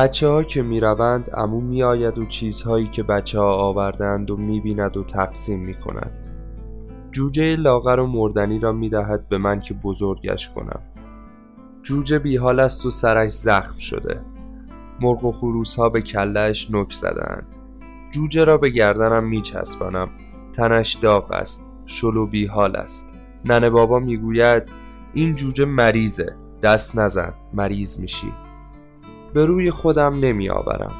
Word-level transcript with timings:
بچه 0.00 0.28
ها 0.28 0.42
که 0.42 0.62
می 0.62 0.80
روند 0.80 1.30
امو 1.34 1.60
می 1.60 1.82
آید 1.82 2.18
و 2.18 2.24
چیزهایی 2.24 2.86
که 2.86 3.02
بچه 3.02 3.40
ها 3.40 3.54
آوردند 3.54 4.30
و 4.30 4.36
می 4.36 4.60
بیند 4.60 4.96
و 4.96 5.04
تقسیم 5.04 5.60
می 5.60 5.74
کند 5.74 6.26
جوجه 7.10 7.56
لاغر 7.56 8.00
و 8.00 8.06
مردنی 8.06 8.58
را 8.58 8.72
می 8.72 8.88
دهد 8.88 9.28
به 9.28 9.38
من 9.38 9.60
که 9.60 9.74
بزرگش 9.74 10.48
کنم. 10.48 10.80
جوجه 11.82 12.18
بیحال 12.18 12.60
است 12.60 12.86
و 12.86 12.90
سرش 12.90 13.32
زخم 13.32 13.76
شده. 13.78 14.20
مرغ 15.00 15.24
و 15.24 15.32
خروس 15.32 15.76
ها 15.76 15.88
به 15.88 16.00
کلش 16.00 16.70
نک 16.70 16.92
زدند 16.92 17.56
جوجه 18.10 18.44
را 18.44 18.58
به 18.58 18.70
گردنم 18.70 19.24
می 19.24 19.42
چسبانم 19.42 20.08
تنش 20.52 20.94
داغ 20.94 21.32
است. 21.32 21.64
شلو 21.86 22.26
بیحال 22.26 22.76
است. 22.76 23.06
ننه 23.44 23.70
بابا 23.70 23.98
می‌گوید 23.98 24.72
این 25.14 25.34
جوجه 25.34 25.64
مریضه. 25.64 26.36
دست 26.62 26.96
نزن. 26.96 27.32
مریض 27.54 27.98
میشی. 27.98 28.32
به 29.34 29.46
روی 29.46 29.70
خودم 29.70 30.20
نمی 30.20 30.50
آورم 30.50 30.92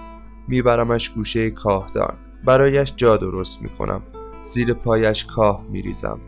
میبرمش 0.49 1.11
گوشه 1.11 1.51
کاهدان 1.51 2.15
برایش 2.45 2.93
جا 2.97 3.17
درست 3.17 3.63
می‌کنم. 3.63 4.03
زیر 4.45 4.75
پایش 4.75 5.25
کاه 5.25 5.65
میریزم. 5.71 6.19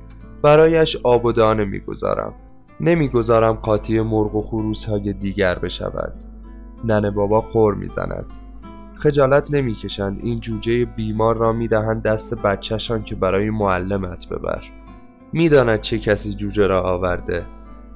برایش 0.42 0.96
آب 1.02 1.24
و 1.24 1.32
دانه 1.32 1.64
می‌گذارم. 1.64 2.34
نمی‌گذارم 2.80 3.52
قاطی 3.52 4.00
مرغ 4.00 4.34
و 4.34 4.42
خروس 4.42 4.84
های 4.88 5.12
دیگر 5.12 5.54
بشود. 5.54 6.14
ننه 6.84 7.10
بابا 7.10 7.40
قر 7.40 7.74
می‌زند. 7.74 8.26
خجالت 8.94 9.50
نمی‌کشند. 9.50 10.18
این 10.22 10.40
جوجه 10.40 10.84
بیمار 10.84 11.36
را 11.36 11.52
می‌دهند 11.52 12.02
دست 12.02 12.42
بچهشان 12.42 13.02
که 13.02 13.14
برای 13.14 13.50
معلمت 13.50 14.28
ببر. 14.28 14.62
می‌داند 15.32 15.80
چه 15.80 15.98
کسی 15.98 16.34
جوجه 16.34 16.66
را 16.66 16.82
آورده. 16.82 17.44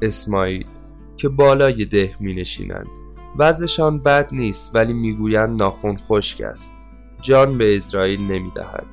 اسماعیل 0.02 0.66
که 1.16 1.28
بالای 1.28 1.84
ده 1.84 2.16
می 2.20 2.34
نشینند 2.34 2.88
وضعشان 3.38 3.98
بد 3.98 4.28
نیست 4.32 4.74
ولی 4.74 4.92
می‌گویند 4.92 5.62
ناخون 5.62 5.96
خشک 5.96 6.40
است. 6.40 6.74
جان 7.22 7.58
به 7.58 7.76
اسرائیل 7.76 8.20
نمی‌دهد. 8.20 8.86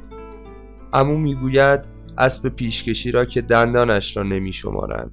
امو 0.94 1.18
می‌گوید 1.18 1.80
اسب 2.18 2.50
پیشکشی 2.50 3.12
را 3.12 3.26
که 3.26 3.42
دندانش 3.42 4.18
را 4.18 4.24
نمی 4.24 4.54
شمارند 4.54 5.12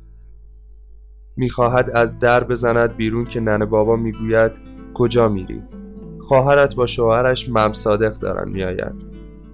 می‌خواهد 1.36 1.90
از 1.90 2.18
در 2.18 2.44
بزند 2.44 2.96
بیرون 2.96 3.24
که 3.24 3.40
ننه 3.40 3.66
بابا 3.66 3.96
می‌گوید 3.96 4.52
کجا 4.94 5.28
میری؟ 5.28 5.62
خواهرت 6.18 6.74
با 6.74 6.86
شوهرش 6.86 7.48
مم 7.48 7.72
صادق 7.72 8.18
دارن 8.18 8.50
میآید. 8.50 8.94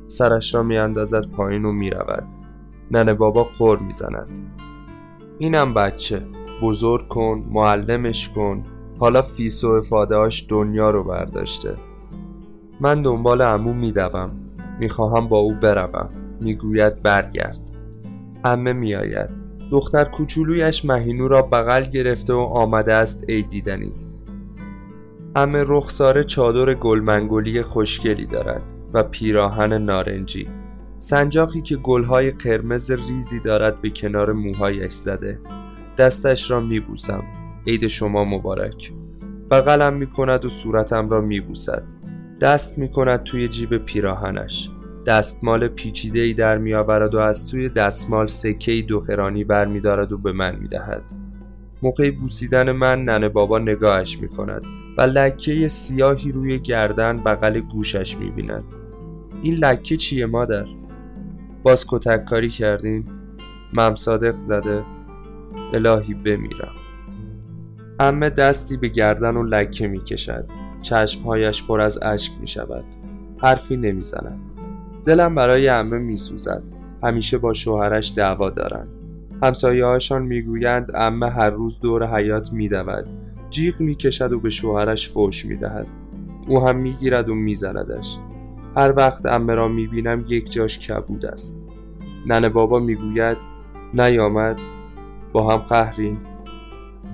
سرش 0.07 0.55
را 0.55 0.63
میاندازد 0.63 1.27
پایین 1.27 1.65
و 1.65 1.73
می‌رود. 1.73 2.25
ننه 2.91 3.15
بابا 3.15 3.45
قر 3.45 3.77
می‌زند. 3.77 4.39
اینم 5.39 5.75
بچه. 5.75 6.23
بزرگ 6.63 7.09
کن 7.09 7.45
معلمش 7.51 8.31
کن. 8.31 8.65
حالا 8.99 9.23
فیس 9.23 9.65
و 9.65 9.69
افادهاش 9.69 10.47
دنیا 10.49 10.91
رو 10.91 11.05
برداشته. 11.05 11.75
من 12.81 13.03
دنبال 13.03 13.43
عمو 13.43 13.73
میدوم 13.73 14.31
می‌خواهم 14.81 15.29
با 15.29 15.39
او 15.39 15.55
بروم. 15.55 16.09
می‌گوید 16.41 17.03
برگرد. 17.03 17.59
امه 18.45 18.73
میآید. 18.73 19.31
دختر 19.71 20.05
کوچولویش 20.05 20.85
مهینو 20.85 21.29
را 21.29 21.43
بغل 21.43 21.85
گرفته 21.85 22.33
و 22.33 22.39
آمده 22.39 22.95
است 22.95 23.25
ای 23.29 23.43
دیدنی. 23.43 23.93
امه 25.35 25.65
رخساره 25.69 26.25
چادر 26.25 26.75
گلمنگولی 26.75 27.63
خوشگلی 27.63 28.27
دارد 28.27 28.63
و 28.95 29.03
پیراهن 29.03 29.73
نارنجی. 29.73 30.49
سنجاقی 30.99 31.63
که 31.63 31.77
گلهای 31.77 32.31
قرمز 32.31 32.91
ریزی 32.91 33.41
دارد 33.41 33.81
به 33.81 33.91
کنار 33.91 34.33
موهایش 34.33 34.93
زده. 34.93 35.39
دستش 35.99 36.51
را 36.51 36.61
میبوسم. 36.61 37.25
عید 37.67 37.87
شما 37.87 38.25
مبارک 38.25 38.93
بغلم 39.51 39.95
می‌کند 39.95 40.45
و 40.45 40.49
صورتم 40.49 41.09
را 41.09 41.21
میبوسد 41.21 41.83
دست 42.41 42.79
می‌کند 42.79 43.23
توی 43.23 43.49
جیب 43.49 43.79
پیراهنش 43.79 44.71
دستمال 45.07 45.69
پیچیده 45.69 46.21
ای 46.21 46.35
در 46.35 46.59
میآورد 46.59 47.15
و 47.15 47.19
از 47.19 47.51
توی 47.51 47.69
دستمال 47.69 48.27
سکه 48.27 48.83
دوخرانی 48.83 49.45
برمیدارد 49.45 50.13
و 50.13 50.19
به 50.19 50.33
من 50.33 50.57
می‌دهد 50.57 51.03
موقع 51.83 52.11
بوسیدن 52.11 52.73
من 52.73 53.05
ننه 53.05 53.29
بابا 53.29 53.59
نگاهش 53.59 54.19
می‌کند 54.19 54.67
و 54.99 55.03
لکه 55.03 55.69
سیاهی 55.69 56.33
روی 56.33 56.59
گردن 56.59 57.17
بغل 57.17 57.61
گوشش 57.61 58.17
می‌بیند 58.17 58.65
این 59.43 59.55
لکه 59.55 59.97
چیه 59.97 60.27
مادر؟ 60.27 60.67
باز 61.63 61.85
کتک 61.89 62.25
کاری 62.25 62.51
کردین؟ 62.51 63.05
ممصادق 63.73 64.39
زده؟ 64.39 64.83
الهی 65.75 66.15
بمیرم 66.15 66.75
امه 68.01 68.31
دستی 68.31 68.77
به 68.77 68.89
گردن 68.89 69.37
و 69.37 69.43
لکه 69.43 69.89
می 69.89 70.05
کشد. 70.05 70.45
چشمهایش 70.83 71.63
پر 71.63 71.81
از 71.81 72.03
اشک 72.03 72.33
می 72.41 72.49
شود. 72.49 72.85
حرفی 73.43 73.77
نمی 73.77 74.05
زند. 74.05 74.41
دلم 75.05 75.35
برای 75.35 75.69
امه 75.69 75.99
می 75.99 76.17
سوزد. 76.17 76.63
همیشه 77.03 77.39
با 77.39 77.53
شوهرش 77.53 78.13
دعوا 78.17 78.51
دارند 78.51 78.89
همسایه 79.43 79.85
هاشان 79.85 80.23
می 80.23 80.43
گویند 80.43 80.91
امه 80.95 81.31
هر 81.31 81.51
روز 81.51 81.81
دور 81.81 82.07
حیات 82.17 82.53
می 82.53 82.69
دود. 82.69 83.07
جیغ 83.51 83.81
می 83.81 83.95
کشد 83.95 84.33
و 84.33 84.41
به 84.41 84.51
شوهرش 84.51 85.11
فوش 85.11 85.45
می 85.47 85.57
دهد. 85.57 85.87
او 86.47 86.61
هم 86.61 86.77
می 86.77 86.93
گیرد 86.93 87.29
و 87.29 87.35
می 87.35 87.55
زندش. 87.55 88.19
هر 88.77 88.93
وقت 88.97 89.27
امه 89.27 89.55
را 89.55 89.69
می 89.69 89.87
بینم 89.87 90.25
یک 90.29 90.53
جاش 90.53 90.79
کبود 90.79 91.27
است. 91.27 91.57
ننه 92.27 92.49
بابا 92.49 92.79
می 92.79 92.95
گوید 92.95 93.37
نیامد 93.95 94.61
با 95.33 95.53
هم 95.53 95.59
قهرین 95.59 96.19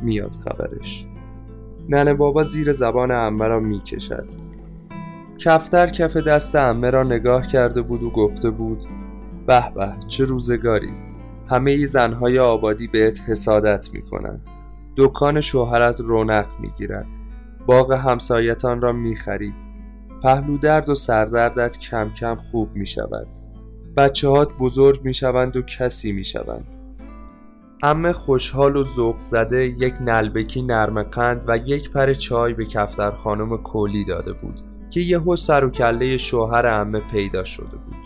میاد 0.03 0.37
خبرش. 0.45 1.07
ننه 1.89 2.15
بابا 2.15 2.45
زیر 2.45 2.73
زبان 2.73 3.11
امه 3.11 3.47
را 3.47 3.61
می‌کشد. 3.61 4.29
کفتر 5.39 5.87
کف 5.87 6.17
دست 6.17 6.57
امه 6.57 6.91
را 6.91 7.03
نگاه 7.03 7.47
کرده 7.47 7.83
بود 7.83 8.03
و 8.03 8.11
گفته 8.11 8.51
بود 8.51 8.85
به 9.47 9.71
به 9.75 9.93
چه 10.09 10.25
روزگاری! 10.25 10.91
همه 11.51 11.87
زنهای 11.87 12.39
آبادی 12.39 12.87
بهت 12.87 13.21
حسادت 13.27 13.89
می‌کنند 13.93 14.49
دکان 14.97 15.41
شوهرت 15.41 16.01
رونق 16.01 16.47
می‌گیرد. 16.61 17.07
باغ 17.67 17.93
همسایتان 17.93 18.81
را 18.81 18.93
می‌خرید. 18.93 19.73
پهلو 20.23 20.59
درد 20.59 20.89
و 20.89 20.95
سردردت 20.95 21.79
کم 21.79 22.11
کم 22.11 22.37
خوب 22.37 22.69
می‌شود. 22.75 23.29
بچه 23.97 24.29
هات 24.29 24.59
بزرگ 24.59 25.01
می‌شوند 25.05 25.57
و 25.57 25.63
کسی 25.63 26.13
می‌شوند. 26.13 26.82
امه 27.85 28.13
خوشحال 28.13 28.77
و 28.77 28.85
ذوق 28.85 29.19
زده 29.19 29.67
یک 29.67 29.95
نلبکی 30.01 30.63
نرم 30.63 31.03
قند 31.03 31.45
و 31.47 31.57
یک 31.57 31.91
پر 31.91 32.15
چای 32.15 32.55
به 32.55 32.67
کفتر 32.67 33.11
خانم 33.11 33.57
کولی 33.57 34.05
داده 34.05 34.33
بود 34.33 34.61
که 34.91 35.01
یهو 35.01 35.37
سر 35.37 35.65
و 35.65 35.71
کله 35.71 36.17
شوهر 36.17 36.67
امه 36.67 37.01
پیدا 37.01 37.45
شده 37.45 37.77
بود. 37.77 37.97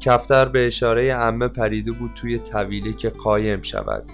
کفتر 0.00 0.44
به 0.44 0.66
اشاره 0.66 1.14
امه 1.14 1.48
پریده 1.48 1.92
بود 1.92 2.10
توی 2.14 2.38
طویله 2.38 2.92
که 2.92 3.10
قایم 3.10 3.62
شود. 3.62 4.04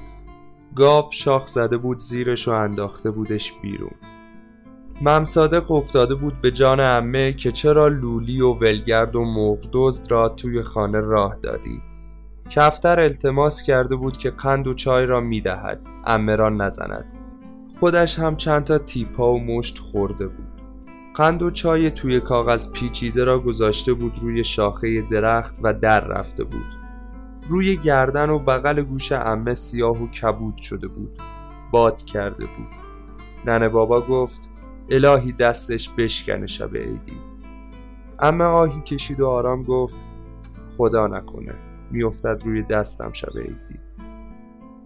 گاف 0.75 1.13
شاخ 1.15 1.47
زده 1.47 1.77
بود 1.77 1.99
زیرش 1.99 2.49
و 2.49 2.51
انداخته 2.51 3.11
بودش 3.11 3.53
بیرون. 3.63 3.95
ممصادق 5.03 5.71
افتاده 5.71 6.15
بود 6.15 6.41
به 6.41 6.51
جان 6.51 6.81
امه 6.81 7.33
که 7.33 7.53
چرا 7.53 7.89
لولی 7.89 8.41
و 8.41 8.53
ولگرد 8.53 9.17
و 9.17 9.25
مرغ 9.25 10.03
را 10.09 10.29
توی 10.29 10.63
خانه 10.63 11.01
راه 11.01 11.37
دادی. 11.43 11.79
کفتر 12.51 13.01
التماس 13.01 13.63
کرده 13.63 13.97
بود 13.97 14.19
که 14.19 14.31
قند 14.31 14.67
و 14.67 14.75
چای 14.75 15.07
را 15.07 15.21
می‌دهد 15.21 15.81
امه 16.05 16.37
را 16.37 16.49
نزند. 16.49 17.05
خودش 17.81 18.19
هم 18.19 18.37
چند 18.37 18.65
تا 18.65 18.79
تیپا 18.79 19.33
و 19.33 19.45
مشت 19.45 19.79
خورده 19.79 20.27
بود. 20.27 20.47
قند 21.15 21.43
و 21.43 21.51
چای 21.51 21.91
توی 21.91 22.21
کاغذ 22.21 22.71
پیچیده 22.71 23.25
را 23.25 23.41
گذاشته 23.41 23.93
بود 23.93 24.19
روی 24.21 24.45
شاخه 24.45 25.03
درخت 25.03 25.59
و 25.63 25.75
در 25.75 26.01
رفته 26.01 26.45
بود. 26.45 26.67
روی 27.49 27.77
گردن 27.77 28.31
و 28.31 28.39
بغل 28.39 28.83
گوش 28.83 29.13
امه 29.13 29.55
سیاه 29.55 30.03
و 30.03 30.07
کبود 30.07 30.57
شده 30.57 30.89
بود. 30.89 31.23
باد 31.71 32.03
کرده 32.03 32.45
بود. 32.45 32.69
ننه 33.45 33.69
بابا 33.69 34.01
گفت 34.01 34.49
الهی 34.91 35.33
دستش 35.33 35.91
بشکنه 35.99 36.47
شب 36.47 36.77
عیدی. 36.77 37.21
امه 38.19 38.45
آهی 38.45 38.81
کشید 38.81 39.21
و 39.21 39.27
آرام 39.27 39.63
گفت 39.63 40.09
خدا 40.77 41.07
نکنه. 41.07 41.55
میافتد 41.91 42.43
روی 42.45 42.63
دستم 42.63 43.13
شب 43.13 43.39
عیدی. 43.39 43.79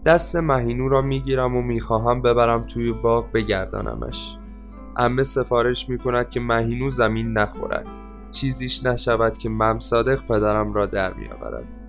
دست 0.04 0.36
مهینو 0.36 0.88
را 0.88 1.00
می‌گیرم 1.00 1.56
و 1.56 1.62
می‌خواهم 1.62 2.22
ببرم 2.22 2.66
توی 2.66 2.92
باغ 2.92 3.32
بگردانمش. 3.32 4.36
امه 4.96 5.24
سفارش 5.24 5.88
می‌کند 5.88 6.30
که 6.30 6.40
مهینو 6.40 6.90
زمین 6.90 7.32
نخورد. 7.32 7.86
چیزیش 8.30 8.84
نشود 8.84 9.38
که 9.38 9.48
مم 9.48 9.80
صادق 9.80 10.26
پدرم 10.26 10.72
را 10.72 10.86
در 10.86 11.14
میآورد 11.14 11.80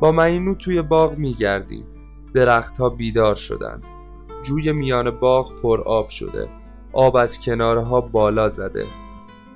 با 0.00 0.12
مهینو 0.12 0.54
توی 0.54 0.82
باغ 0.82 1.18
میگردیم. 1.18 1.84
درختها 2.34 2.88
بیدار 2.88 3.34
شدند. 3.34 3.84
جوی 4.42 4.72
میان 4.72 5.10
باغ 5.10 5.60
پر 5.62 5.80
آب 5.80 6.08
شده. 6.08 6.48
آب 6.92 7.16
از 7.16 7.40
کنارها 7.40 8.00
بالا 8.00 8.48
زده. 8.48 8.86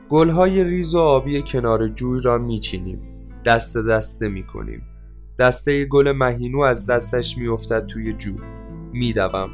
گلهای 0.09 0.65
ریز 0.65 0.95
و 0.95 0.99
آبی 0.99 1.43
کنار 1.43 1.89
جوی 1.89 2.21
را 2.21 2.39
میچینیم. 2.39 3.16
دست 3.47 3.79
دسته 3.79 4.29
می 4.29 4.43
کنیم 4.43 4.83
دسته 5.39 5.85
گل 5.85 6.13
مهینو 6.13 6.61
از 6.61 6.91
دستش 6.91 7.39
میافتد 7.39 7.87
توی 7.87 8.13
جو. 8.13 8.33
میدوم. 8.93 9.51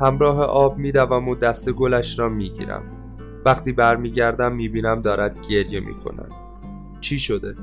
همراه 0.00 0.40
آب 0.40 0.78
میدوم 0.78 1.28
و 1.28 1.34
دست 1.34 1.72
گلش 1.72 2.18
را 2.18 2.28
می‌گیرم. 2.28 2.82
وقتی 3.44 3.72
برمیگردم 3.72 4.54
می‌بینم 4.54 5.02
دارد 5.02 5.40
گریه 5.48 5.80
می‌کند. 5.80 6.32
چی 7.00 7.18
شده؟ 7.18 7.54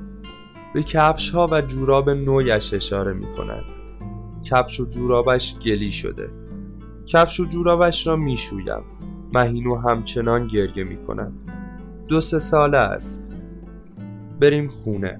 به 0.74 0.84
کفش 0.84 1.30
ها 1.30 1.48
و 1.52 1.62
جوراب 1.62 2.10
نویش 2.10 2.74
اشاره 2.74 3.14
می‌کند. 3.14 3.64
کفش 4.44 4.80
و 4.80 4.86
جورابش 4.86 5.56
گلی 5.66 5.92
شده. 5.92 6.30
کفش 7.08 7.40
و 7.40 7.46
جورابش 7.46 8.08
را 8.08 8.16
می‌شویم. 8.16 8.84
مهینو 9.34 9.76
همچنان 9.76 10.48
گریه 10.48 10.84
می‌کند. 10.84 11.34
دو 12.08 12.22
سه 12.22 12.40
ساله 12.40 12.78
است. 12.78 13.40
بریم 14.40 14.68
خونه. 14.68 15.20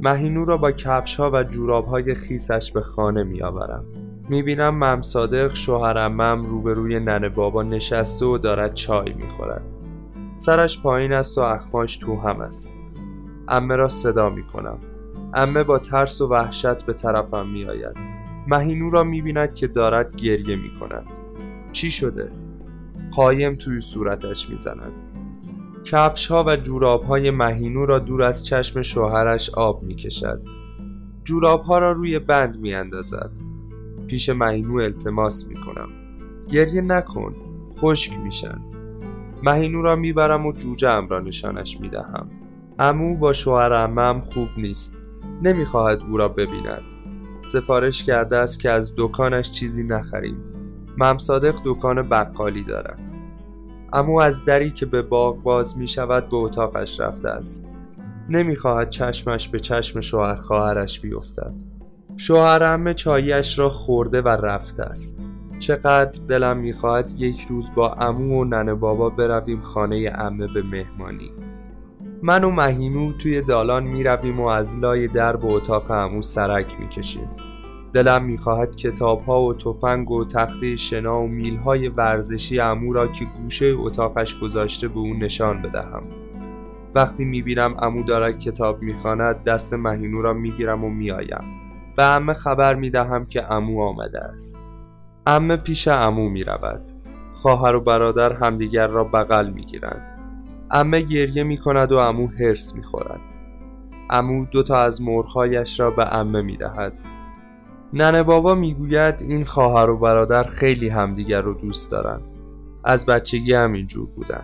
مهینو 0.00 0.44
را 0.44 0.56
با 0.56 0.72
کفش 0.72 1.16
ها 1.16 1.30
و 1.30 1.42
جوراب 1.44 1.86
های 1.86 2.14
خیسش 2.14 2.72
به 2.72 2.80
خانه 2.80 3.22
می 3.22 3.42
آورم 3.42 3.84
می 4.28 4.42
بینم 4.42 4.74
مم 4.74 5.02
صادق 5.02 5.54
شوهرمم 5.54 6.42
روبروی 6.42 7.00
ننه 7.00 7.28
بابا 7.28 7.62
نشسته 7.62 8.26
و 8.26 8.38
دارد 8.38 8.74
چای 8.74 9.12
می 9.12 9.28
خورد 9.28 9.62
سرش 10.34 10.82
پایین 10.82 11.12
است 11.12 11.38
و 11.38 11.40
اخماش 11.40 11.96
تو 11.96 12.16
هم 12.16 12.40
است. 12.40 12.70
امه 13.48 13.76
را 13.76 13.88
صدا 13.88 14.30
می 14.30 14.42
کنم 14.42 14.78
امه 15.34 15.64
با 15.64 15.78
ترس 15.78 16.20
و 16.20 16.28
وحشت 16.28 16.86
به 16.86 16.92
طرفم 16.92 17.46
می 17.48 17.64
آید 17.64 17.96
مهینو 18.46 18.90
را 18.90 19.04
می 19.04 19.22
بیند 19.22 19.54
که 19.54 19.66
دارد 19.66 20.16
گریه 20.16 20.56
می 20.56 20.74
کند 20.80 21.06
چی 21.72 21.90
شده؟ 21.90 22.32
قایم 23.10 23.56
توی 23.56 23.80
صورتش 23.80 24.50
می 24.50 24.58
زند 24.58 24.92
کفش 25.84 26.26
ها 26.26 26.44
و 26.46 26.56
جوراب 26.56 27.04
های 27.04 27.30
مهینو 27.30 27.86
را 27.86 27.98
دور 27.98 28.22
از 28.22 28.46
چشم 28.46 28.82
شوهرش 28.82 29.50
آب 29.50 29.82
می 29.82 29.96
کشد 29.96 30.42
جوراب 31.24 31.62
ها 31.62 31.78
را 31.78 31.92
روی 31.92 32.18
بند 32.18 32.60
می 32.60 32.74
اندازد 32.74 33.30
پیش 34.06 34.28
مهینو 34.28 34.76
التماس 34.76 35.46
می 35.46 35.54
کنم 35.54 35.88
گریه 36.48 36.80
نکن. 36.80 37.34
خشک 37.78 38.12
میشن. 38.18 38.60
مهینو 39.42 39.82
را 39.82 39.96
می‌برم 39.96 40.46
و 40.46 40.52
جوجه 40.52 41.06
را 41.08 41.20
نشانش 41.20 41.80
می‌دهم. 41.80 42.30
امو 42.78 43.16
با 43.16 43.32
شوهر 43.32 43.72
امم 43.72 44.20
خوب 44.20 44.48
نیست. 44.56 44.94
نمی‌خواهد 45.42 46.00
او 46.10 46.16
را 46.16 46.28
ببیند. 46.28 46.82
سفارش 47.40 48.04
کرده 48.04 48.36
است 48.36 48.60
که 48.60 48.70
از 48.70 48.92
دکانش 48.96 49.50
چیزی 49.50 49.84
نخریم. 49.84 50.36
ممصادق 50.98 51.54
دکان 51.64 52.02
بقالی 52.02 52.64
دارد. 52.64 53.14
امو 53.92 54.18
از 54.20 54.44
دری 54.44 54.70
که 54.70 54.86
به 54.86 55.02
باغ 55.02 55.42
باز 55.42 55.78
می 55.78 55.88
شود 55.88 56.28
به 56.28 56.36
اتاقش 56.36 57.00
رفته 57.00 57.28
است. 57.28 57.76
نمی‌خواهد 58.28 58.90
چشمش 58.90 59.48
به 59.48 59.60
چشم 59.60 60.00
شوهر 60.00 60.34
خواهرش 60.34 61.00
بیفتد. 61.00 61.54
شوهر 62.16 62.62
امه 62.62 62.94
چایش 62.94 63.58
را 63.58 63.68
خورده 63.68 64.22
و 64.22 64.28
رفته 64.28 64.82
است. 64.82 65.30
چقدر 65.58 66.20
دلم 66.28 66.56
می‌خواهد 66.56 67.12
یک 67.18 67.46
روز 67.50 67.70
با 67.74 67.92
امو 67.92 68.40
و 68.40 68.44
ننه 68.44 68.74
بابا 68.74 69.10
برویم 69.10 69.60
خانه 69.60 70.12
امه 70.14 70.46
به 70.46 70.62
مهمانی. 70.62 71.30
من 72.22 72.44
و 72.44 72.50
مهینو 72.50 73.12
توی 73.12 73.40
دالان 73.40 73.82
می‌رویم 73.84 74.40
و 74.40 74.48
از 74.48 74.78
لای 74.78 75.08
در 75.08 75.36
به 75.36 75.46
اتاق 75.46 75.90
امو 75.90 76.22
سرک 76.22 76.80
می‌کشیم 76.80 77.28
دلم 77.92 78.24
می‌خواهد 78.24 78.76
کتاب 78.76 79.24
ها 79.24 79.42
و 79.42 79.54
تفنگ 79.54 80.10
و 80.10 80.24
تخته 80.24 80.76
شنا 80.76 81.22
و 81.22 81.28
میل 81.28 81.56
های 81.56 81.88
ورزشی 81.88 82.60
امو 82.60 82.92
را 82.92 83.06
که 83.06 83.24
گوشه 83.24 83.74
اتاقش 83.78 84.38
گذاشته 84.40 84.88
به 84.88 84.98
اون 84.98 85.22
نشان 85.22 85.62
بدهم. 85.62 86.02
وقتی 86.94 87.24
می‌بینم 87.24 87.74
امو 87.78 88.02
دارد 88.02 88.38
کتاب 88.38 88.82
می‌خواند 88.82 89.44
دست 89.44 89.74
مهینو 89.74 90.22
را 90.22 90.32
می‌گیرم 90.32 90.84
و 90.84 90.90
میآیم. 90.90 91.44
به 91.96 92.04
امه 92.04 92.32
خبر 92.32 92.74
می‌دهم 92.74 93.26
که 93.26 93.52
امو 93.52 93.82
آمده 93.82 94.20
است. 94.20 94.58
امه 95.26 95.56
پیش 95.56 95.88
امو 95.88 96.28
می‌رود. 96.28 96.90
خواهر 97.34 97.74
و 97.74 97.80
برادر 97.80 98.32
همدیگر 98.32 98.86
را 98.86 99.04
بغل 99.04 99.50
می‌گیرند. 99.50 100.18
امه 100.70 101.00
گریه 101.00 101.42
می‌کند 101.42 101.92
و 101.92 101.96
امو 101.96 102.26
هرس 102.26 102.74
می‌خورد. 102.74 103.34
امو 104.10 104.44
دوتا 104.44 104.78
از 104.78 105.02
مرغهایش 105.02 105.80
را 105.80 105.90
به 105.90 106.14
امه 106.14 106.42
می‌دهد. 106.42 107.02
ننه 107.92 108.22
بابا 108.22 108.54
می‌گوید 108.54 109.22
این 109.22 109.44
خواهر 109.44 109.90
و 109.90 109.98
برادر 109.98 110.44
خیلی 110.44 110.88
همدیگر 110.88 111.40
رو 111.40 111.54
دوست 111.54 111.90
دارن. 111.90 112.20
از 112.84 113.06
بچگی 113.06 113.52
همینجور 113.52 114.08
بودن. 114.16 114.42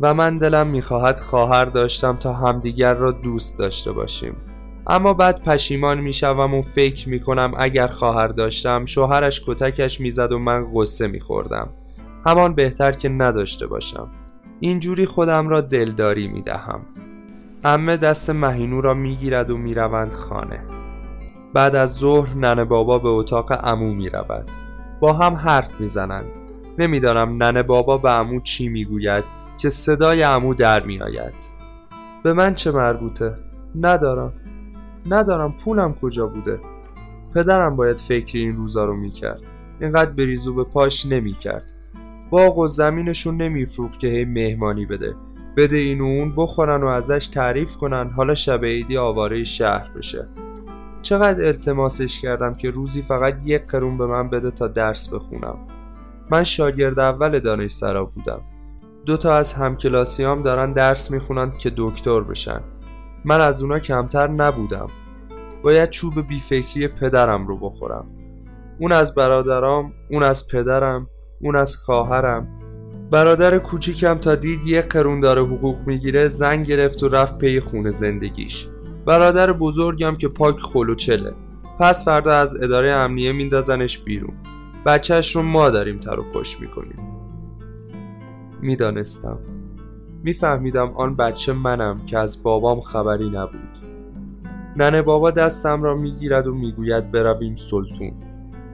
و 0.00 0.14
من 0.14 0.38
دلم 0.38 0.66
می‌خواهد 0.66 1.20
خواهر 1.20 1.64
داشتم 1.64 2.16
تا 2.16 2.32
همدیگر 2.32 2.94
را 2.94 3.10
دوست 3.12 3.58
داشته 3.58 3.92
باشیم. 3.92 4.36
اما 4.86 5.14
بعد 5.14 5.42
پشیمان 5.44 6.00
می‌شوم 6.00 6.54
و 6.54 6.62
فکر 6.62 7.08
می‌کنم 7.08 7.52
اگر 7.58 7.88
خواهر 7.88 8.28
داشتم 8.28 8.84
شوهرش 8.84 9.42
کتکش 9.46 10.00
می‌زد 10.00 10.32
و 10.32 10.38
من 10.38 10.64
غصه 10.74 11.06
میخوردم. 11.06 11.68
همان 12.26 12.54
بهتر 12.54 12.92
که 12.92 13.08
نداشته 13.08 13.66
باشم. 13.66 14.08
اینجوری 14.60 15.06
خودم 15.06 15.48
را 15.48 15.60
دلداری 15.60 16.28
می‌دهم. 16.28 16.80
امه 17.64 17.96
دست 17.96 18.30
مهینو 18.30 18.80
را 18.80 18.94
می‌گیرد 18.94 19.50
و 19.50 19.56
می‌روند 19.58 20.12
خانه. 20.14 20.60
بعد 21.54 21.76
از 21.76 21.94
ظهر 21.94 22.34
ننه 22.34 22.64
بابا 22.64 22.98
به 22.98 23.08
اتاق 23.08 23.60
امو 23.64 23.94
می 23.94 24.08
رود 24.08 24.50
با 25.00 25.12
هم 25.12 25.34
حرف 25.34 25.80
می 25.80 25.88
زنند 25.88 26.38
نمی‌دانم 26.78 27.42
ننه 27.42 27.62
بابا 27.62 27.98
به 27.98 28.10
امو 28.10 28.40
چی 28.40 28.68
می‌گوید 28.68 29.24
که 29.58 29.70
صدای 29.70 30.22
امو 30.22 30.54
در 30.54 30.86
می 30.86 31.02
آید 31.02 31.34
به 32.22 32.32
من 32.32 32.54
چه 32.54 32.70
مربوطه؟ 32.72 33.36
ندارم. 33.80 34.32
ندارم 35.10 35.52
پولم 35.64 35.94
کجا 35.94 36.26
بوده؟ 36.26 36.60
پدرم 37.34 37.76
باید 37.76 38.00
فکر 38.00 38.38
این 38.38 38.56
روزا 38.56 38.84
رو 38.84 38.96
می‌کرد. 38.96 39.42
اینقدر 39.80 40.10
بریزو 40.10 40.54
به 40.54 40.64
پاش 40.64 41.06
نمی‌کرد. 41.06 41.72
باغ 42.30 42.58
و 42.58 42.68
زمینشون 42.68 43.36
نمیفروخت 43.36 43.98
که 43.98 44.06
هی 44.06 44.24
مهمانی 44.24 44.86
بده. 44.86 45.14
بده 45.56 45.76
این 45.76 46.00
و 46.00 46.04
اون 46.04 46.32
بخورن 46.36 46.82
و 46.82 46.86
ازش 46.86 47.26
تعریف 47.26 47.76
کنن. 47.76 48.10
حالا 48.10 48.34
شب 48.34 48.64
عیدی 48.64 48.96
آواره 48.96 49.44
شهر 49.44 49.90
بشه. 49.96 50.28
چقدر 51.02 51.46
التماسش 51.46 52.20
کردم 52.20 52.54
که 52.54 52.70
روزی 52.70 53.02
فقط 53.02 53.36
یک 53.44 53.66
قرون 53.66 53.98
به 53.98 54.06
من 54.06 54.30
بده 54.30 54.50
تا 54.50 54.68
درس 54.68 55.08
بخونم. 55.08 55.58
من 56.30 56.44
شاگرد 56.44 56.98
اول 56.98 57.40
دانشسرا 57.40 58.04
بودم. 58.04 58.40
دو 59.06 59.16
تا 59.16 59.36
از 59.36 59.52
همکلاسیام 59.52 60.42
دارن 60.42 60.72
درس 60.72 61.10
می‌خونن 61.10 61.52
که 61.58 61.72
دکتر 61.76 62.20
بشن. 62.20 62.60
من 63.24 63.40
از 63.40 63.62
اونا 63.62 63.78
کمتر 63.78 64.28
نبودم. 64.28 64.86
باید 65.62 65.90
چوب 65.90 66.26
بیفکری 66.28 66.88
پدرم 66.88 67.46
رو 67.46 67.58
بخورم. 67.58 68.06
اون 68.80 68.92
از 68.92 69.14
برادرام 69.14 69.92
اون 70.10 70.22
از 70.22 70.48
پدرم 70.48 71.08
اون 71.40 71.56
از 71.56 71.76
خواهرم. 71.76 72.48
برادر 73.10 73.58
کوچیکم 73.58 74.14
تا 74.14 74.34
دید 74.34 74.60
یک 74.66 74.84
قرون 74.84 75.20
داره 75.20 75.42
حقوق 75.42 75.76
می‌گیره 75.86 76.28
زن 76.28 76.62
گرفت 76.62 77.02
و 77.02 77.08
رفت 77.08 77.38
پی 77.38 77.60
خونه 77.60 77.90
زندگیش. 77.90 78.68
برادر 79.06 79.52
بزرگم 79.52 80.16
که 80.16 80.28
پاک 80.28 80.60
خلوچله 80.60 81.32
پس 81.80 82.04
فردا 82.04 82.34
از 82.34 82.56
اداره 82.62 82.92
امنیه 82.92 83.32
میندازنش 83.32 83.98
بیرون. 83.98 84.34
بچهش 84.86 85.36
رو 85.36 85.42
ما 85.42 85.70
داریم 85.70 85.98
تر 85.98 86.20
و 86.20 86.22
پشت 86.34 86.60
می‌کنیم. 86.60 86.98
می‌دانستم. 88.60 89.38
میفهمیدم 90.22 90.92
آن 90.96 91.16
بچه 91.16 91.52
منم 91.52 92.00
که 92.06 92.18
از 92.18 92.42
بابام 92.42 92.80
خبری 92.80 93.30
نبود. 93.30 93.68
ننه 94.76 95.02
بابا 95.02 95.30
دستم 95.30 95.82
را 95.82 95.94
می‌گیرد 95.94 96.46
و 96.46 96.54
می‌گوید 96.54 97.10
برویم 97.10 97.56
سلطون. 97.56 98.12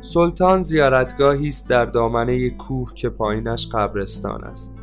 سلطان 0.00 0.62
زیارتگاهی 0.62 1.48
است 1.48 1.68
در 1.68 1.84
دامنه 1.84 2.50
کوه 2.50 2.94
که 2.94 3.08
پایینش 3.08 3.68
قبرستان 3.72 4.44
است. 4.44 4.77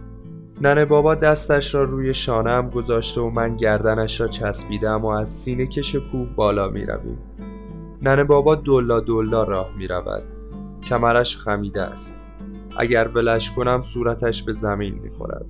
ننه 0.61 0.85
بابا 0.85 1.15
دستش 1.15 1.75
را 1.75 1.83
روی 1.83 2.13
شانم 2.13 2.69
گذاشته 2.69 3.21
و 3.21 3.29
من 3.29 3.55
گردنش 3.55 4.21
را 4.21 4.27
چسبیدم 4.27 5.01
و 5.01 5.07
از 5.07 5.29
سینه 5.29 5.65
کش 5.65 5.95
کوه 5.95 6.29
بالا 6.35 6.69
می 6.69 6.85
رویم. 6.85 7.17
ننه 8.01 8.23
بابا 8.23 8.55
دلا 8.55 8.99
دلا 8.99 9.43
راه 9.43 9.69
می 9.77 9.87
رود. 9.87 10.23
کمرش 10.89 11.37
خمیده 11.37 11.81
است. 11.81 12.15
اگر 12.77 13.07
بلش 13.07 13.51
کنم 13.51 13.81
صورتش 13.81 14.43
به 14.43 14.53
زمین 14.53 14.93
می 14.93 15.09
خورد. 15.09 15.45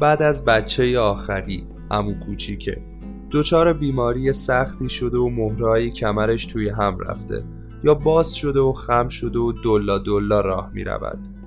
بعد 0.00 0.22
از 0.22 0.44
بچه 0.44 0.98
آخری 0.98 1.66
امو 1.90 2.14
کوچیکه 2.14 2.82
دچار 3.30 3.72
بیماری 3.72 4.32
سختی 4.32 4.88
شده 4.88 5.18
و 5.18 5.28
مهرهای 5.28 5.90
کمرش 5.90 6.46
توی 6.46 6.68
هم 6.68 6.98
رفته 6.98 7.44
یا 7.84 7.94
باز 7.94 8.34
شده 8.34 8.60
و 8.60 8.72
خم 8.72 9.08
شده 9.08 9.38
و 9.38 9.52
دلا 9.52 9.98
دلا 9.98 10.40
راه 10.40 10.70
می 10.72 10.84
رود. 10.84 11.37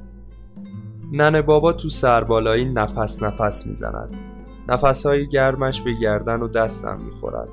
ننه 1.11 1.41
بابا 1.41 1.73
تو 1.73 1.89
سربالایی 1.89 2.65
نفس 2.65 3.23
نفس 3.23 3.67
می‌زند. 3.67 4.15
های 5.05 5.27
گرمش 5.27 5.81
به 5.81 5.93
گردن 5.93 6.41
و 6.41 6.47
دستم 6.47 6.97
می‌خورد. 7.05 7.49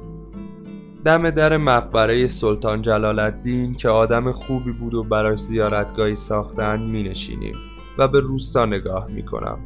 دم 1.05 1.31
در 1.31 1.57
مقبره 1.57 2.29
سلطان 2.29 2.83
جلال 2.83 3.19
الدین 3.19 3.75
که 3.75 3.89
آدم 3.89 4.33
خوبی 4.33 4.73
بود 4.73 4.95
و 4.95 5.05
براش 5.05 5.39
زیارتگاهی 5.39 6.17
ساختن 6.17 6.81
می 6.81 7.03
نشینیم 7.03 7.55
و 7.99 8.09
به 8.09 8.21
روستا 8.21 8.67
نگاه 8.67 9.07
می 9.11 9.23
کنم 9.25 9.59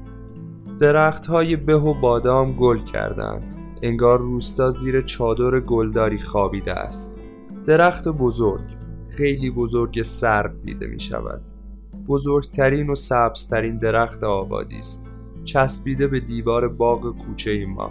درخت 0.80 1.26
های 1.26 1.56
به 1.56 1.76
و 1.76 1.94
بادام 2.00 2.52
گل 2.52 2.78
کردند. 2.78 3.54
انگار 3.82 4.18
روستا 4.18 4.70
زیر 4.70 5.02
چادر 5.02 5.60
گلداری 5.60 6.18
خوابیده 6.18 6.72
است. 6.72 7.12
درخت 7.66 8.08
بزرگ 8.08 8.76
خیلی 9.08 9.50
بزرگ 9.50 10.02
سرد 10.02 10.60
دیده 10.60 10.86
می 10.86 11.00
شود 11.00 11.51
بزرگترین 12.08 12.90
و 12.90 12.94
سبزترین 12.94 13.78
درخت 13.78 14.24
آبادی 14.24 14.78
است. 14.78 15.04
چسبیده 15.44 16.06
به 16.06 16.20
دیوار 16.20 16.68
باغ 16.68 17.16
کوچه 17.18 17.66
ما. 17.66 17.90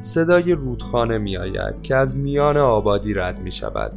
صدای 0.00 0.52
رودخانه 0.52 1.18
می 1.18 1.36
آید 1.36 1.82
که 1.82 1.96
از 1.96 2.16
میان 2.16 2.56
آبادی 2.56 3.14
رد 3.14 3.40
می 3.42 3.52
شود 3.52 3.92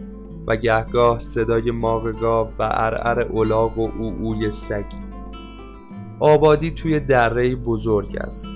و 0.47 0.55
گهگاه 0.55 1.19
صدای 1.19 1.71
ماغ 1.71 2.11
گاو 2.21 2.47
و 2.59 2.69
ارعر 2.71 3.21
اولاغ 3.21 3.77
و 3.77 3.89
اوی 4.21 4.51
سگی. 4.51 5.03
آبادی 6.19 6.71
توی 6.71 6.99
دره 6.99 7.55
بزرگ 7.55 8.17
است. 8.17 8.47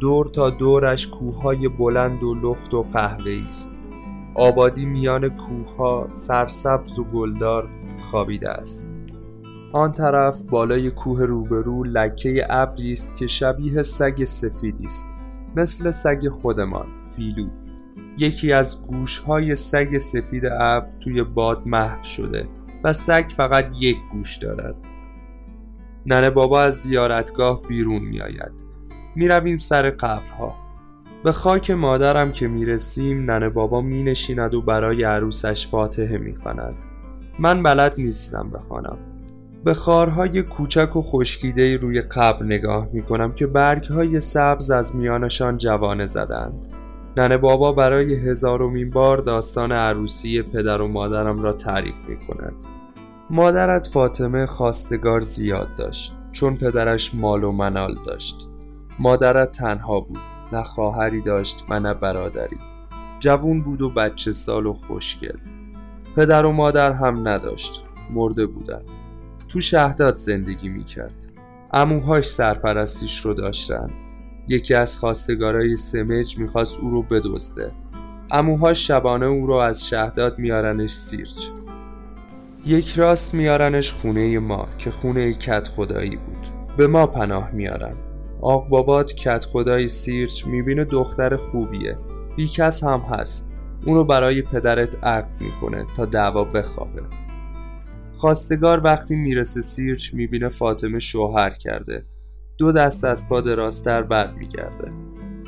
دور 0.00 0.26
تا 0.26 0.50
دورش 0.50 1.08
کوههای 1.08 1.68
بلند 1.68 2.22
و 2.22 2.34
لخت 2.34 2.74
و 2.74 2.82
قهوه‌ای 2.82 3.44
است. 3.48 3.70
آبادی 4.34 4.84
میان 4.84 5.28
کوهها 5.28 6.06
سرسبز 6.08 6.98
و 6.98 7.04
گلدار 7.04 7.68
خوابیده 8.10 8.50
است. 8.50 8.86
آن 9.72 9.92
طرف 9.92 10.42
بالای 10.42 10.90
کوه 10.90 11.24
روبرو 11.24 11.84
لکه 11.84 12.46
ابری 12.50 12.92
است 12.92 13.16
که 13.16 13.26
شبیه 13.26 13.82
سگ 13.82 14.24
سفیدی 14.24 14.84
است 14.84 15.06
مثل 15.56 15.90
سگ 15.90 16.28
خودمان 16.28 16.86
فیلو. 17.16 17.48
یکی 18.18 18.52
از 18.52 18.82
گوشهای 18.82 19.54
سگ 19.54 19.98
سفید 19.98 20.46
ابر 20.46 20.86
توی 21.00 21.22
باد 21.22 21.62
محو 21.66 22.04
شده 22.04 22.46
و 22.84 22.92
سگ 22.92 23.24
فقط 23.36 23.70
یک 23.80 23.96
گوش 24.12 24.36
دارد. 24.36 24.74
ننه 26.06 26.30
بابا 26.30 26.62
از 26.62 26.74
زیارتگاه 26.74 27.62
بیرون 27.62 28.02
می 28.02 28.20
آید 28.20 28.52
می 29.16 29.28
رویم 29.28 29.58
سر 29.58 29.90
قبرها. 29.90 30.54
به 31.24 31.32
خاک 31.32 31.70
مادرم 31.70 32.32
که 32.32 32.48
می 32.48 32.66
رسیم 32.66 33.30
ننه 33.30 33.48
بابا 33.48 33.80
می 33.80 34.02
نشیند 34.02 34.54
و 34.54 34.62
برای 34.62 35.04
عروسش 35.04 35.68
فاتحه 35.68 36.18
می 36.18 36.34
کند 36.34 36.74
من 37.38 37.62
بلد 37.62 37.94
نیستم 37.98 38.50
بخوانم. 38.50 39.11
به 39.64 39.74
خارهای 39.74 40.42
کوچک 40.42 40.96
و 40.96 41.02
خشکیده 41.02 41.76
روی 41.76 42.00
قبر 42.00 42.42
نگاه 42.42 42.88
می 42.92 43.02
کنم 43.02 43.32
که 43.32 43.46
برگهای 43.46 44.20
سبز 44.20 44.70
از 44.70 44.96
میانشان 44.96 45.58
جوانه 45.58 46.06
زدند. 46.06 46.66
ننه 47.16 47.38
بابا 47.38 47.72
برای 47.72 48.14
هزارمین 48.14 48.90
بار 48.90 49.18
داستان 49.18 49.72
عروسی 49.72 50.42
پدر 50.42 50.80
و 50.80 50.88
مادرم 50.88 51.42
را 51.42 51.52
تعریف 51.52 52.08
می 52.08 52.16
کند 52.16 52.54
مادرت 53.30 53.86
فاطمه 53.86 54.46
خواستگار 54.46 55.20
زیاد 55.20 55.74
داشت 55.74 56.12
چون 56.32 56.56
پدرش 56.56 57.14
مال 57.14 57.44
و 57.44 57.52
منال 57.52 57.94
داشت. 58.06 58.48
مادرت 58.98 59.52
تنها 59.52 60.00
بود 60.00 60.18
نه 60.52 60.62
خواهری 60.62 61.20
داشت 61.20 61.64
و 61.70 61.80
نه 61.80 61.94
برادری. 61.94 62.58
جوون 63.20 63.62
بود 63.62 63.82
و 63.82 63.90
بچه 63.90 64.32
سال 64.32 64.66
و 64.66 64.72
خوشگل. 64.72 65.36
پدر 66.16 66.46
و 66.46 66.52
مادر 66.52 66.92
هم 66.92 67.28
نداشت 67.28 67.84
مرده 68.10 68.46
بودن 68.46 68.82
تو 69.52 69.60
شهداد 69.60 70.16
زندگی 70.16 70.68
می‌کرد. 70.68 71.14
اموهاش 71.72 72.26
سرپرستیش 72.26 73.20
رو 73.20 73.34
داشتن. 73.34 73.86
یکی 74.48 74.74
از 74.74 74.98
خواستگارای 74.98 75.76
سمج 75.76 76.38
می‌خواست 76.38 76.78
او 76.80 76.90
رو 76.90 77.02
بدزده. 77.02 77.70
اموهاش 78.30 78.86
شبانه 78.86 79.26
او 79.26 79.46
رو 79.46 79.54
از 79.54 79.86
شهداد 79.86 80.38
میارنش 80.38 80.90
سیرج 80.90 81.50
یک 82.66 82.94
راست 82.94 83.34
میارنش 83.34 83.92
خونه 83.92 84.38
ما 84.38 84.68
که 84.78 84.90
خونه 84.90 85.34
کت 85.34 85.68
خدایی 85.68 86.16
بود. 86.16 86.46
به 86.76 86.86
ما 86.86 87.06
پناه 87.06 87.50
میارن. 87.50 87.94
آق 88.40 88.68
بابات 88.68 89.12
کت 89.14 89.44
خدای 89.44 89.88
سیرج 89.88 90.46
می‌بینه 90.46 90.84
دختر 90.84 91.36
خوبیه. 91.36 91.98
بیکس 92.36 92.84
هم 92.84 93.00
هست. 93.00 93.52
اونو 93.86 94.04
برای 94.04 94.42
پدرت 94.42 95.04
عقد 95.04 95.40
می‌کنه 95.40 95.86
تا 95.96 96.04
دعوا 96.04 96.44
بخوابه. 96.44 97.02
خواستگار 98.22 98.84
وقتی 98.84 99.16
می‌رسه 99.16 99.60
سیرچ 99.60 100.14
می‌بینه 100.14 100.48
فاطمه 100.48 100.98
شوهر 100.98 101.50
کرده. 101.50 102.06
دو 102.58 102.72
دست 102.72 103.04
از 103.04 103.28
پا 103.28 103.40
دراستر 103.40 104.02
بر 104.02 104.32
میگرده. 104.32 104.90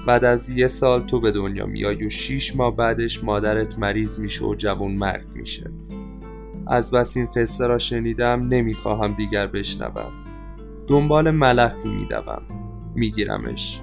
بعد 0.07 0.25
از 0.25 0.51
یه 0.51 0.69
سال 0.69 1.07
تو 1.07 1.21
به 1.21 1.31
دنیا 1.31 1.67
میای 1.67 2.07
و 2.07 2.11
شیش 2.11 2.57
ماه 2.57 2.77
بعدش 2.77 3.25
مادرت 3.25 3.79
مریض 3.79 4.19
میشه 4.19 4.45
و 4.45 4.55
جوون 4.55 4.93
مرگ 4.93 5.27
میشه. 5.35 5.71
از 6.67 6.91
بس 6.91 7.17
این 7.17 7.27
قصه 7.37 7.67
را 7.67 7.79
شنیدم 7.79 8.49
نمی‌خواهم 8.49 9.15
دیگر 9.15 9.47
بشنوم. 9.47 10.13
دنبال 10.87 11.31
ملخی 11.31 11.89
میدوم. 11.89 12.43
میگیرمش. 12.95 13.81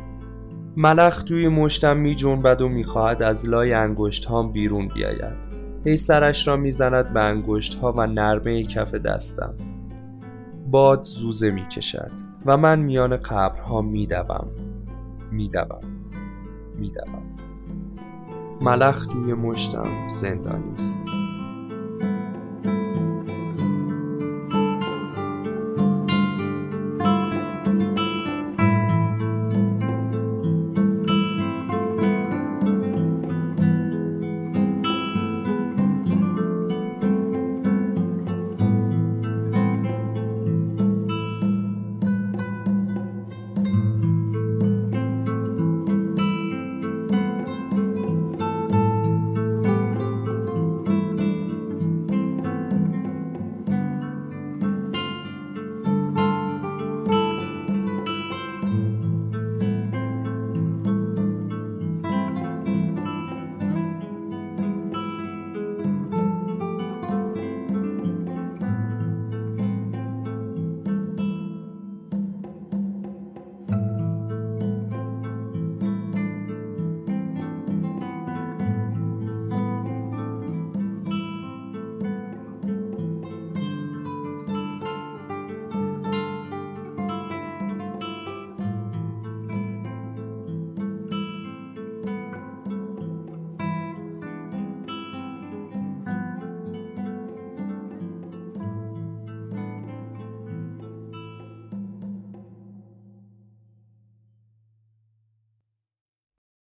ملخ 0.78 1.24
توی 1.24 1.48
مشتم 1.48 1.98
میجنبد 1.98 2.62
و 2.62 2.70
می‌خواهد 2.70 3.24
از 3.24 3.50
لای 3.50 3.74
انگشت 3.74 4.26
هام 4.26 4.52
بیرون 4.52 4.88
بیاید. 4.88 5.51
هی 5.86 5.98
سرش 5.98 6.48
را 6.48 6.58
می‌زند 6.58 7.14
به 7.14 7.20
انگشت 7.20 7.76
ها 7.76 7.92
و 7.92 8.08
نرمه 8.08 8.64
کف 8.64 8.96
دستم. 8.96 9.54
باد 10.68 11.04
زوزه 11.04 11.52
می‌کشد 11.52 12.12
و 12.46 12.58
من 12.58 12.80
میان 12.80 13.18
قبرها 13.18 13.82
میدوم. 13.82 14.48
میدوم. 15.32 15.82
میدوم. 16.78 17.24
ملخ 18.62 19.06
توی 19.06 19.34
مشتم 19.34 20.10
زندانی 20.10 20.74
است 20.74 21.00